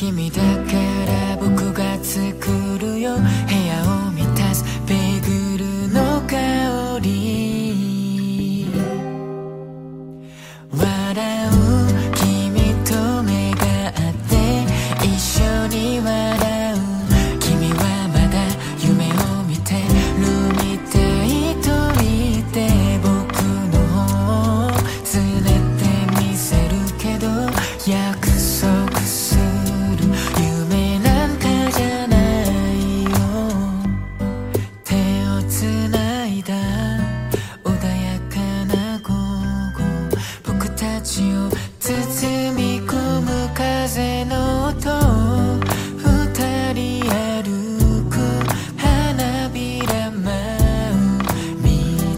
[0.00, 0.42] 君だか
[1.04, 3.16] ら僕が作るよ。
[3.16, 4.64] 部屋を満たす。
[4.86, 8.64] ベーグルの香り。
[10.72, 11.39] 笑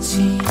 [0.00, 0.49] 情。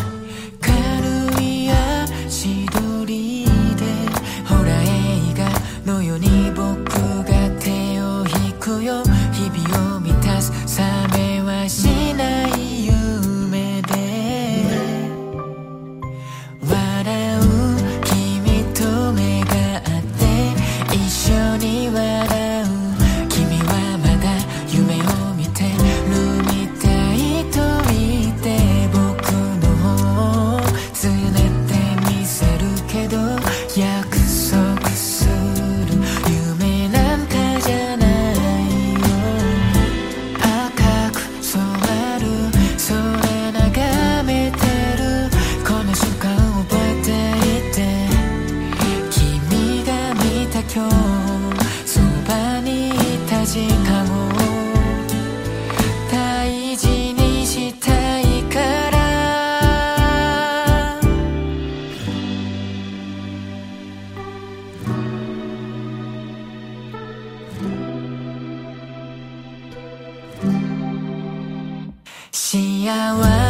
[72.41, 73.48] 心安稳。